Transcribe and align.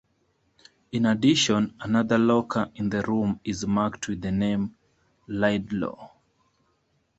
In 0.93 1.05
addition, 1.05 1.75
another 1.79 2.17
locker 2.17 2.71
in 2.73 2.89
the 2.89 3.03
room 3.03 3.39
is 3.43 3.67
marked 3.67 4.07
with 4.07 4.19
the 4.21 4.31
name 4.31 4.75
"Laidlaw". 5.27 6.09